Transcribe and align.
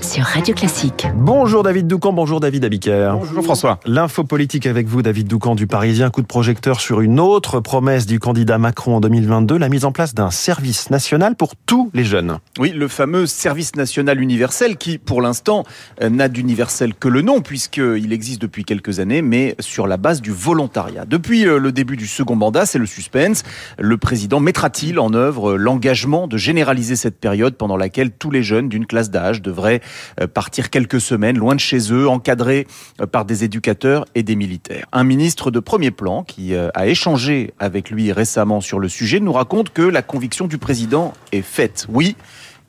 sur 0.00 0.24
Radio 0.24 0.54
Classique. 0.54 1.06
Bonjour 1.14 1.62
David 1.62 1.86
Doucan, 1.86 2.12
bonjour 2.12 2.40
David 2.40 2.64
Abiker. 2.64 3.12
Bonjour 3.18 3.44
François. 3.44 3.78
L'info 3.86 4.24
politique 4.24 4.66
avec 4.66 4.86
vous, 4.86 5.00
David 5.00 5.28
Doucan 5.28 5.54
du 5.54 5.66
Parisien. 5.66 6.10
Coup 6.10 6.22
de 6.22 6.26
projecteur 6.26 6.80
sur 6.80 7.00
une 7.00 7.20
autre 7.20 7.60
promesse 7.60 8.04
du 8.04 8.18
candidat 8.18 8.58
Macron 8.58 8.96
en 8.96 9.00
2022, 9.00 9.58
la 9.58 9.68
mise 9.68 9.84
en 9.84 9.92
place 9.92 10.14
d'un 10.14 10.30
service 10.30 10.90
national 10.90 11.36
pour 11.36 11.54
tous 11.56 11.90
les 11.94 12.04
jeunes. 12.04 12.38
Oui, 12.58 12.70
le 12.70 12.88
fameux 12.88 13.26
service 13.26 13.76
national 13.76 14.20
universel 14.20 14.76
qui, 14.76 14.98
pour 14.98 15.22
l'instant, 15.22 15.64
euh, 16.02 16.10
n'a 16.10 16.28
d'universel 16.28 16.94
que 16.94 17.08
le 17.08 17.22
nom, 17.22 17.40
puisqu'il 17.40 18.12
existe 18.12 18.42
depuis 18.42 18.64
quelques 18.64 18.98
années, 18.98 19.22
mais 19.22 19.54
sur 19.60 19.86
la 19.86 19.96
base 19.96 20.20
du 20.20 20.32
volontariat. 20.32 21.04
Depuis 21.04 21.46
euh, 21.46 21.58
le 21.58 21.70
début 21.70 21.96
du 21.96 22.06
second 22.06 22.36
mandat, 22.36 22.66
c'est 22.66 22.78
le 22.78 22.86
suspense. 22.86 23.44
Le 23.78 23.96
président 23.98 24.40
mettra-t-il 24.40 24.98
en 24.98 25.14
œuvre 25.14 25.54
l'engagement 25.54 26.26
de 26.26 26.36
généraliser 26.36 26.96
cette 26.96 27.18
période 27.18 27.56
pendant 27.56 27.76
laquelle 27.76 28.10
tous 28.10 28.30
les 28.30 28.42
jeunes 28.42 28.63
d'une 28.68 28.86
classe 28.86 29.10
d'âge 29.10 29.42
devraient 29.42 29.80
euh, 30.20 30.26
partir 30.26 30.70
quelques 30.70 31.00
semaines 31.00 31.38
loin 31.38 31.54
de 31.54 31.60
chez 31.60 31.92
eux, 31.92 32.08
encadrés 32.08 32.66
euh, 33.00 33.06
par 33.06 33.24
des 33.24 33.44
éducateurs 33.44 34.04
et 34.14 34.22
des 34.22 34.36
militaires. 34.36 34.86
Un 34.92 35.04
ministre 35.04 35.50
de 35.50 35.60
premier 35.60 35.90
plan 35.90 36.22
qui 36.22 36.54
euh, 36.54 36.68
a 36.74 36.86
échangé 36.86 37.52
avec 37.58 37.90
lui 37.90 38.12
récemment 38.12 38.60
sur 38.60 38.78
le 38.78 38.88
sujet 38.88 39.20
nous 39.20 39.32
raconte 39.32 39.70
que 39.70 39.82
la 39.82 40.02
conviction 40.02 40.46
du 40.46 40.58
président 40.58 41.12
est 41.32 41.42
faite. 41.42 41.86
Oui, 41.88 42.16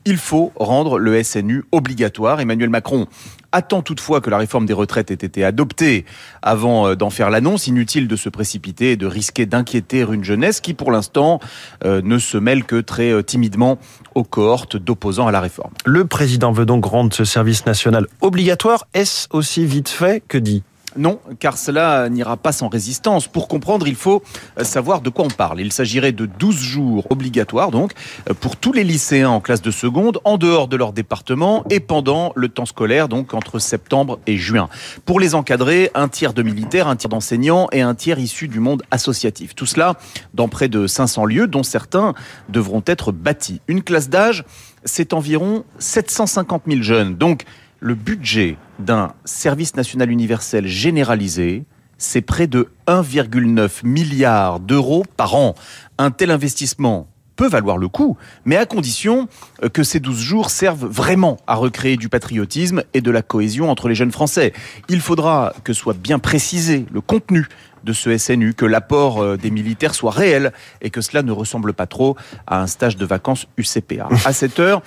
il 0.06 0.18
faut 0.18 0.52
rendre 0.54 0.98
le 0.98 1.22
SNU 1.22 1.64
obligatoire. 1.72 2.40
Emmanuel 2.40 2.70
Macron 2.70 3.06
attend 3.52 3.82
toutefois 3.82 4.20
que 4.20 4.30
la 4.30 4.38
réforme 4.38 4.66
des 4.66 4.72
retraites 4.72 5.10
ait 5.10 5.14
été 5.14 5.44
adoptée 5.44 6.04
avant 6.42 6.94
d'en 6.94 7.10
faire 7.10 7.30
l'annonce. 7.30 7.66
Inutile 7.66 8.08
de 8.08 8.16
se 8.16 8.28
précipiter 8.28 8.92
et 8.92 8.96
de 8.96 9.06
risquer 9.06 9.46
d'inquiéter 9.46 10.00
une 10.00 10.24
jeunesse 10.24 10.60
qui, 10.60 10.74
pour 10.74 10.90
l'instant, 10.90 11.40
ne 11.84 12.18
se 12.18 12.38
mêle 12.38 12.64
que 12.64 12.80
très 12.80 13.22
timidement 13.22 13.78
aux 14.14 14.24
cohortes 14.24 14.76
d'opposants 14.76 15.26
à 15.26 15.32
la 15.32 15.40
réforme. 15.40 15.72
Le 15.84 16.04
président 16.06 16.52
veut 16.52 16.66
donc 16.66 16.84
rendre 16.84 17.12
ce 17.12 17.24
service 17.24 17.66
national 17.66 18.06
obligatoire. 18.20 18.86
Est-ce 18.94 19.28
aussi 19.30 19.66
vite 19.66 19.88
fait? 19.88 20.22
Que 20.26 20.38
dit? 20.38 20.62
Non, 20.96 21.20
car 21.38 21.58
cela 21.58 22.08
n'ira 22.08 22.36
pas 22.36 22.52
sans 22.52 22.68
résistance. 22.68 23.28
Pour 23.28 23.48
comprendre, 23.48 23.88
il 23.88 23.94
faut 23.94 24.22
savoir 24.62 25.00
de 25.00 25.10
quoi 25.10 25.24
on 25.24 25.28
parle. 25.28 25.60
Il 25.60 25.72
s'agirait 25.72 26.12
de 26.12 26.26
12 26.26 26.56
jours 26.56 27.06
obligatoires, 27.10 27.70
donc, 27.70 27.92
pour 28.40 28.56
tous 28.56 28.72
les 28.72 28.84
lycéens 28.84 29.30
en 29.30 29.40
classe 29.40 29.62
de 29.62 29.70
seconde, 29.70 30.20
en 30.24 30.38
dehors 30.38 30.68
de 30.68 30.76
leur 30.76 30.92
département 30.92 31.64
et 31.70 31.80
pendant 31.80 32.32
le 32.34 32.48
temps 32.48 32.66
scolaire, 32.66 33.08
donc 33.08 33.34
entre 33.34 33.58
septembre 33.58 34.18
et 34.26 34.36
juin. 34.36 34.68
Pour 35.04 35.20
les 35.20 35.34
encadrer, 35.34 35.90
un 35.94 36.08
tiers 36.08 36.32
de 36.32 36.42
militaires, 36.42 36.88
un 36.88 36.96
tiers 36.96 37.10
d'enseignants 37.10 37.68
et 37.72 37.82
un 37.82 37.94
tiers 37.94 38.18
issus 38.18 38.48
du 38.48 38.60
monde 38.60 38.82
associatif. 38.90 39.54
Tout 39.54 39.66
cela 39.66 39.96
dans 40.34 40.48
près 40.48 40.68
de 40.68 40.86
500 40.86 41.24
lieux, 41.26 41.46
dont 41.46 41.62
certains 41.62 42.14
devront 42.48 42.82
être 42.86 43.12
bâtis. 43.12 43.60
Une 43.68 43.82
classe 43.82 44.08
d'âge, 44.08 44.44
c'est 44.84 45.12
environ 45.12 45.64
750 45.78 46.62
000 46.66 46.82
jeunes. 46.82 47.16
Donc, 47.16 47.44
le 47.80 47.94
budget 47.94 48.56
d'un 48.78 49.12
service 49.24 49.76
national 49.76 50.10
universel 50.10 50.66
généralisé, 50.66 51.64
c'est 51.98 52.22
près 52.22 52.46
de 52.46 52.68
1,9 52.86 53.86
milliard 53.86 54.60
d'euros 54.60 55.04
par 55.16 55.34
an. 55.34 55.54
Un 55.98 56.10
tel 56.10 56.30
investissement 56.30 57.08
peut 57.36 57.48
valoir 57.48 57.76
le 57.76 57.88
coup, 57.88 58.16
mais 58.44 58.56
à 58.56 58.64
condition 58.66 59.28
que 59.72 59.82
ces 59.82 60.00
12 60.00 60.18
jours 60.18 60.50
servent 60.50 60.86
vraiment 60.86 61.36
à 61.46 61.54
recréer 61.54 61.96
du 61.96 62.08
patriotisme 62.08 62.82
et 62.94 63.02
de 63.02 63.10
la 63.10 63.22
cohésion 63.22 63.70
entre 63.70 63.88
les 63.88 63.94
jeunes 63.94 64.12
Français. 64.12 64.52
Il 64.88 65.00
faudra 65.00 65.52
que 65.62 65.72
soit 65.72 65.96
bien 65.96 66.18
précisé 66.18 66.86
le 66.92 67.00
contenu 67.02 67.46
de 67.86 67.92
ce 67.94 68.18
SNU, 68.18 68.52
que 68.52 68.66
l'apport 68.66 69.38
des 69.38 69.50
militaires 69.50 69.94
soit 69.94 70.10
réel 70.10 70.52
et 70.82 70.90
que 70.90 71.00
cela 71.00 71.22
ne 71.22 71.32
ressemble 71.32 71.72
pas 71.72 71.86
trop 71.86 72.16
à 72.46 72.60
un 72.60 72.66
stage 72.66 72.96
de 72.96 73.06
vacances 73.06 73.46
UCPA. 73.56 74.08
À 74.24 74.32
cette 74.32 74.58
heure, 74.58 74.82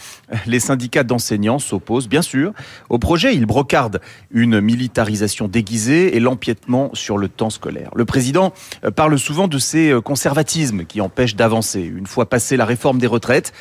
les 0.46 0.60
syndicats 0.60 1.04
d'enseignants 1.04 1.58
s'opposent 1.58 2.10
bien 2.10 2.22
sûr 2.22 2.54
au 2.90 3.00
projet. 3.00 3.34
Ils 3.34 3.46
brocardent 3.46 4.02
une 4.30 4.60
militarisation 4.60 5.48
déguisée 5.48 6.16
et 6.16 6.20
l'empiètement 6.20 6.92
sur 6.94 7.18
le 7.18 7.30
temps 7.30 7.50
scolaire. 7.50 7.90
Le 7.96 8.06
président 8.06 8.54
parle 8.96 9.18
souvent 9.18 9.48
de 9.48 9.58
ces 9.58 9.98
conservatismes 10.04 10.84
qui 10.84 11.00
empêchent 11.02 11.38
d'avancer. 11.38 11.82
Une 11.82 12.08
fois 12.08 12.30
passée 12.30 12.58
la 12.58 12.66
réforme 12.66 13.00
des 13.00 13.08
retraites, 13.08 13.54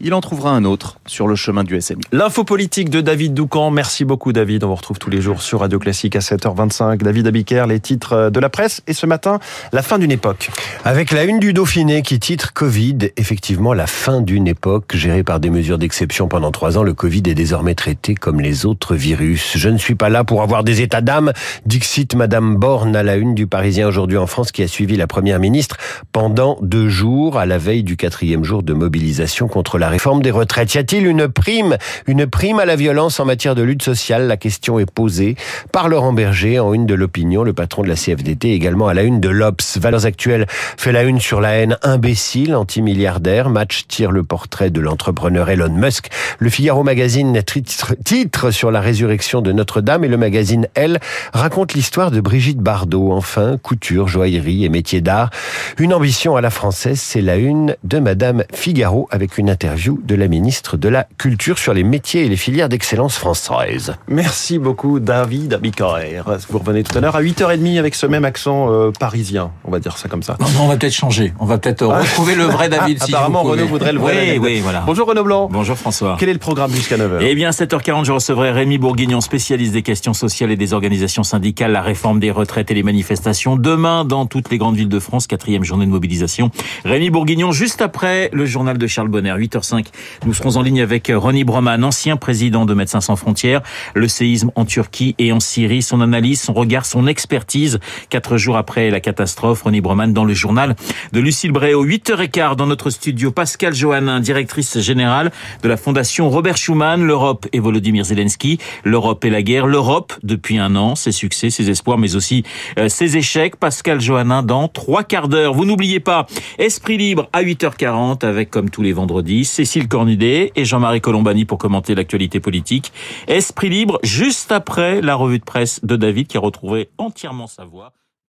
il 0.00 0.12
en 0.14 0.20
trouvera 0.20 0.50
un 0.50 0.64
autre 0.64 0.98
sur 1.06 1.26
le 1.26 1.36
chemin 1.36 1.64
du 1.64 1.80
SNU. 1.80 2.00
L'info 2.12 2.44
politique 2.44 2.90
de 2.90 3.00
David 3.00 3.34
Doucan. 3.34 3.70
Merci 3.70 4.04
beaucoup 4.04 4.32
David. 4.32 4.64
On 4.64 4.68
vous 4.68 4.74
retrouve 4.74 4.98
tous 4.98 5.10
les 5.10 5.20
jours 5.20 5.40
sur 5.40 5.60
Radio 5.60 5.78
Classique 5.78 6.16
à 6.16 6.18
7h25. 6.18 6.98
David 6.98 7.26
Abiker, 7.26 7.64
les 7.66 7.80
titres 7.80 8.30
de 8.30 8.40
la 8.40 8.48
presse. 8.50 8.82
Et 8.86 8.92
ce 8.92 9.06
matin, 9.06 9.38
la 9.72 9.82
fin 9.82 9.98
d'une 9.98 10.12
époque. 10.12 10.50
Avec 10.84 11.12
la 11.12 11.24
une 11.24 11.38
du 11.38 11.52
Dauphiné 11.52 12.02
qui 12.02 12.20
titre 12.20 12.52
Covid, 12.52 12.98
effectivement 13.16 13.72
la 13.72 13.86
fin 13.86 14.20
d'une 14.20 14.46
époque 14.46 14.94
gérée 14.94 15.22
par 15.22 15.40
des 15.40 15.50
mesures 15.50 15.78
d'exception 15.78 16.28
pendant 16.28 16.50
trois 16.50 16.76
ans. 16.76 16.82
Le 16.82 16.94
Covid 16.94 17.22
est 17.26 17.34
désormais 17.34 17.74
traité 17.74 18.14
comme 18.14 18.40
les 18.40 18.66
autres 18.66 18.94
virus. 18.94 19.56
Je 19.56 19.68
ne 19.68 19.78
suis 19.78 19.94
pas 19.94 20.08
là 20.08 20.24
pour 20.24 20.42
avoir 20.42 20.62
des 20.62 20.82
états 20.82 21.00
d'âme. 21.00 21.32
Dixit 21.64 22.14
Madame 22.14 22.56
Borne 22.56 22.94
à 22.96 23.02
la 23.02 23.16
une 23.16 23.34
du 23.34 23.46
Parisien 23.46 23.88
aujourd'hui 23.88 24.18
en 24.18 24.26
France 24.26 24.52
qui 24.52 24.62
a 24.62 24.68
suivi 24.68 24.96
la 24.96 25.06
première 25.06 25.40
ministre 25.40 25.76
pendant 26.12 26.58
deux 26.60 26.88
jours 26.88 27.38
à 27.38 27.46
la 27.46 27.58
veille 27.58 27.82
du 27.82 27.96
quatrième 27.96 28.44
jour 28.44 28.62
de 28.62 28.74
mobilisation 28.74 29.48
contre 29.48 29.78
la 29.78 29.85
la 29.86 29.90
réforme 29.90 30.20
des 30.20 30.32
retraites. 30.32 30.74
Y 30.74 30.78
a-t-il 30.78 31.06
une 31.06 31.28
prime, 31.28 31.76
une 32.08 32.26
prime 32.26 32.58
à 32.58 32.64
la 32.64 32.74
violence 32.74 33.20
en 33.20 33.24
matière 33.24 33.54
de 33.54 33.62
lutte 33.62 33.84
sociale? 33.84 34.26
La 34.26 34.36
question 34.36 34.80
est 34.80 34.90
posée 34.90 35.36
par 35.70 35.88
Laurent 35.88 36.12
Berger 36.12 36.58
en 36.58 36.74
une 36.74 36.86
de 36.86 36.94
l'opinion, 36.94 37.44
le 37.44 37.52
patron 37.52 37.82
de 37.82 37.88
la 37.88 37.94
CFDT, 37.94 38.50
également 38.50 38.88
à 38.88 38.94
la 38.94 39.04
une 39.04 39.20
de 39.20 39.28
l'Obs. 39.28 39.78
Valeurs 39.78 40.04
actuelles 40.04 40.48
fait 40.48 40.90
la 40.90 41.04
une 41.04 41.20
sur 41.20 41.40
la 41.40 41.50
haine 41.50 41.78
imbécile, 41.84 42.56
anti-milliardaire. 42.56 43.48
Match 43.48 43.84
tire 43.86 44.10
le 44.10 44.24
portrait 44.24 44.70
de 44.70 44.80
l'entrepreneur 44.80 45.48
Elon 45.50 45.70
Musk. 45.70 46.08
Le 46.40 46.50
Figaro 46.50 46.82
Magazine 46.82 47.40
titre, 47.44 48.50
sur 48.50 48.72
la 48.72 48.80
résurrection 48.80 49.40
de 49.40 49.52
Notre-Dame 49.52 50.02
et 50.02 50.08
le 50.08 50.16
magazine 50.16 50.66
Elle 50.74 50.98
raconte 51.32 51.74
l'histoire 51.74 52.10
de 52.10 52.20
Brigitte 52.20 52.58
Bardot. 52.58 53.12
Enfin, 53.12 53.56
couture, 53.62 54.08
joaillerie 54.08 54.64
et 54.64 54.68
métiers 54.68 55.00
d'art. 55.00 55.30
Une 55.78 55.94
ambition 55.94 56.34
à 56.34 56.40
la 56.40 56.50
française, 56.50 56.98
c'est 56.98 57.22
la 57.22 57.36
une 57.36 57.76
de 57.84 58.00
Madame 58.00 58.42
Figaro 58.52 59.06
avec 59.12 59.38
une 59.38 59.48
interview 59.48 59.75
de 59.76 60.14
la 60.14 60.26
ministre 60.26 60.78
de 60.78 60.88
la 60.88 61.06
Culture 61.18 61.58
sur 61.58 61.74
les 61.74 61.84
métiers 61.84 62.24
et 62.24 62.28
les 62.30 62.36
filières 62.36 62.70
d'excellence 62.70 63.18
françaises. 63.18 63.94
Merci 64.08 64.58
beaucoup 64.58 65.00
David 65.00 65.52
Abicarer. 65.52 66.18
Vous 66.48 66.58
revenez 66.58 66.82
tout 66.82 66.96
à 66.96 67.02
l'heure 67.02 67.14
à 67.14 67.22
8h30 67.22 67.78
avec 67.78 67.94
ce 67.94 68.06
même 68.06 68.24
accent 68.24 68.72
euh, 68.72 68.90
parisien, 68.98 69.50
on 69.64 69.70
va 69.70 69.78
dire 69.78 69.98
ça 69.98 70.08
comme 70.08 70.22
ça. 70.22 70.38
Non, 70.40 70.46
non 70.48 70.60
on 70.62 70.68
va 70.68 70.76
peut-être 70.78 70.94
changer. 70.94 71.34
On 71.40 71.44
va 71.44 71.58
peut-être 71.58 71.84
retrouver 71.84 72.36
le 72.36 72.44
vrai 72.44 72.70
David. 72.70 73.02
si 73.04 73.12
Apparemment 73.14 73.42
Renaud 73.42 73.66
voudrait 73.66 73.92
le 73.92 73.98
vrai. 74.00 74.38
Oui, 74.38 74.38
oui, 74.38 74.60
voilà. 74.60 74.82
Bonjour 74.86 75.06
Renaud 75.06 75.24
Blanc. 75.24 75.48
Bonjour 75.52 75.76
François. 75.76 76.16
Quel 76.18 76.30
est 76.30 76.34
le 76.34 76.38
programme 76.38 76.72
jusqu'à 76.72 76.96
9h 76.96 77.18
Eh 77.20 77.34
bien 77.34 77.50
7h40, 77.50 78.06
je 78.06 78.12
recevrai 78.12 78.52
Rémi 78.52 78.78
Bourguignon, 78.78 79.20
spécialiste 79.20 79.74
des 79.74 79.82
questions 79.82 80.14
sociales 80.14 80.50
et 80.50 80.56
des 80.56 80.72
organisations 80.72 81.22
syndicales, 81.22 81.72
la 81.72 81.82
réforme 81.82 82.18
des 82.18 82.30
retraites 82.30 82.70
et 82.70 82.74
les 82.74 82.82
manifestations. 82.82 83.56
Demain, 83.56 84.06
dans 84.06 84.24
toutes 84.24 84.50
les 84.50 84.56
grandes 84.56 84.76
villes 84.76 84.88
de 84.88 85.00
France, 85.00 85.26
quatrième 85.26 85.64
journée 85.64 85.84
de 85.84 85.90
mobilisation. 85.90 86.50
Rémi 86.86 87.10
Bourguignon, 87.10 87.52
juste 87.52 87.82
après 87.82 88.30
le 88.32 88.46
journal 88.46 88.78
de 88.78 88.86
Charles 88.86 89.08
Bonner, 89.08 89.34
8h05. 89.66 89.86
Nous 90.24 90.34
serons 90.34 90.56
en 90.56 90.62
ligne 90.62 90.80
avec 90.80 91.10
Ronnie 91.14 91.44
Broman, 91.44 91.82
ancien 91.84 92.16
président 92.16 92.64
de 92.64 92.74
Médecins 92.74 93.00
sans 93.00 93.16
frontières, 93.16 93.62
le 93.94 94.08
séisme 94.08 94.50
en 94.54 94.64
Turquie 94.64 95.14
et 95.18 95.32
en 95.32 95.40
Syrie, 95.40 95.82
son 95.82 96.00
analyse, 96.00 96.40
son 96.40 96.52
regard, 96.52 96.86
son 96.86 97.06
expertise. 97.06 97.78
Quatre 98.10 98.36
jours 98.36 98.56
après 98.56 98.90
la 98.90 99.00
catastrophe, 99.00 99.62
Ronnie 99.62 99.80
Broman 99.80 100.12
dans 100.12 100.24
le 100.24 100.34
journal 100.34 100.76
de 101.12 101.20
Lucille 101.20 101.52
Bréau. 101.52 101.84
8h15 101.86 102.56
dans 102.56 102.66
notre 102.66 102.90
studio, 102.90 103.30
Pascal 103.30 103.74
Johannin, 103.74 104.20
directrice 104.20 104.78
générale 104.78 105.30
de 105.62 105.68
la 105.68 105.76
Fondation 105.76 106.30
Robert 106.30 106.56
Schuman, 106.56 107.02
l'Europe 107.02 107.46
et 107.52 107.60
Volodymyr 107.60 108.04
Zelensky, 108.04 108.58
l'Europe 108.84 109.24
et 109.24 109.30
la 109.30 109.42
guerre, 109.42 109.66
l'Europe 109.66 110.12
depuis 110.22 110.58
un 110.58 110.76
an, 110.76 110.94
ses 110.94 111.12
succès, 111.12 111.50
ses 111.50 111.70
espoirs, 111.70 111.98
mais 111.98 112.16
aussi 112.16 112.44
euh, 112.78 112.88
ses 112.88 113.16
échecs. 113.16 113.56
Pascal 113.56 114.00
Johannin 114.00 114.42
dans 114.42 114.68
trois 114.68 115.02
quarts 115.02 115.28
d'heure. 115.28 115.54
Vous 115.54 115.64
n'oubliez 115.64 116.00
pas, 116.00 116.26
Esprit 116.58 116.98
libre 116.98 117.28
à 117.32 117.42
8h40 117.42 118.24
avec 118.24 118.50
comme 118.50 118.70
tous 118.70 118.82
les 118.82 118.92
vendredis, 118.92 119.44
Cécile 119.56 119.88
Cornudet 119.88 120.52
et 120.54 120.66
Jean-Marie 120.66 121.00
Colombani 121.00 121.46
pour 121.46 121.56
commenter 121.56 121.94
l'actualité 121.94 122.40
politique. 122.40 122.92
Esprit 123.26 123.70
libre 123.70 123.98
juste 124.02 124.52
après 124.52 125.00
la 125.00 125.14
revue 125.14 125.38
de 125.38 125.44
presse 125.44 125.82
de 125.82 125.96
David 125.96 126.26
qui 126.26 126.36
a 126.36 126.40
retrouvé 126.40 126.90
entièrement 126.98 127.46
sa 127.46 127.64
voix. 127.64 127.94